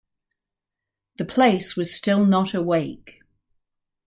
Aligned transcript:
The 1.17 1.25
place 1.25 1.75
was 1.77 1.93
still 1.93 2.25
not 2.25 2.55
awake. 2.55 3.21